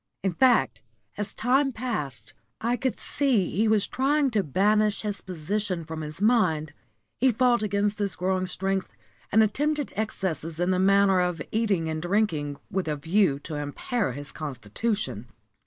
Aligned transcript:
In 0.23 0.33
fact, 0.33 0.81
as 1.15 1.31
time 1.35 1.71
passed, 1.71 2.33
I 2.59 2.75
could 2.75 2.99
see 2.99 3.51
he 3.51 3.67
was 3.67 3.87
trying 3.87 4.31
to 4.31 4.41
banish 4.41 5.03
his 5.03 5.21
position 5.21 5.85
from 5.85 6.01
his 6.01 6.19
mind. 6.19 6.73
He 7.19 7.31
fought 7.31 7.61
against 7.61 7.99
his 7.99 8.15
growing 8.15 8.47
strength, 8.47 8.89
and 9.31 9.43
attempted 9.43 9.93
excesses 9.95 10.59
in 10.59 10.71
the 10.71 10.79
matter 10.79 11.19
of 11.19 11.39
eating 11.51 11.87
and 11.87 12.01
drinking 12.01 12.57
with 12.71 12.87
a 12.87 12.95
view 12.95 13.37
to 13.41 13.53
impair 13.57 14.13
his 14.13 14.31
constitution. 14.31 15.27